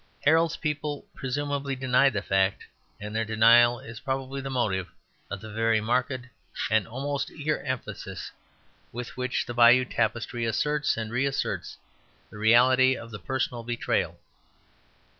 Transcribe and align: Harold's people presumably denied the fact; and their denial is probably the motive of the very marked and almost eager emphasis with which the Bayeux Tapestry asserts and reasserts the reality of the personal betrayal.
Harold's 0.21 0.57
people 0.57 1.05
presumably 1.13 1.75
denied 1.75 2.11
the 2.13 2.23
fact; 2.23 2.65
and 2.99 3.15
their 3.15 3.23
denial 3.23 3.79
is 3.79 3.99
probably 3.99 4.41
the 4.41 4.49
motive 4.49 4.87
of 5.29 5.41
the 5.41 5.51
very 5.53 5.79
marked 5.79 6.25
and 6.71 6.87
almost 6.87 7.29
eager 7.29 7.61
emphasis 7.61 8.31
with 8.91 9.15
which 9.15 9.45
the 9.45 9.53
Bayeux 9.53 9.83
Tapestry 9.85 10.43
asserts 10.43 10.97
and 10.97 11.11
reasserts 11.11 11.77
the 12.31 12.39
reality 12.39 12.95
of 12.97 13.11
the 13.11 13.19
personal 13.19 13.61
betrayal. 13.61 14.19